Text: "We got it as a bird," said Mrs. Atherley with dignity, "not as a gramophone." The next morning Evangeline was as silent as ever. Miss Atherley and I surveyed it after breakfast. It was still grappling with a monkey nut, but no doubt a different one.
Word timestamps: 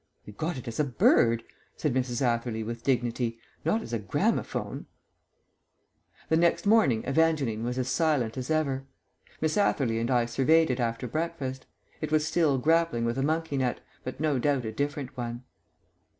"We 0.25 0.33
got 0.33 0.57
it 0.57 0.67
as 0.67 0.79
a 0.79 0.83
bird," 0.83 1.43
said 1.77 1.93
Mrs. 1.93 2.23
Atherley 2.23 2.63
with 2.63 2.81
dignity, 2.81 3.37
"not 3.63 3.83
as 3.83 3.93
a 3.93 3.99
gramophone." 3.99 4.87
The 6.29 6.37
next 6.37 6.65
morning 6.65 7.03
Evangeline 7.05 7.63
was 7.63 7.77
as 7.77 7.87
silent 7.87 8.35
as 8.35 8.49
ever. 8.49 8.87
Miss 9.41 9.57
Atherley 9.57 9.99
and 9.99 10.09
I 10.09 10.25
surveyed 10.25 10.71
it 10.71 10.79
after 10.79 11.05
breakfast. 11.07 11.67
It 12.01 12.11
was 12.11 12.25
still 12.25 12.57
grappling 12.57 13.05
with 13.05 13.19
a 13.19 13.21
monkey 13.21 13.57
nut, 13.57 13.79
but 14.03 14.19
no 14.19 14.39
doubt 14.39 14.65
a 14.65 14.71
different 14.71 15.15
one. 15.15 15.43